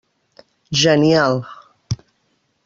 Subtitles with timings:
[0.73, 1.45] Genial.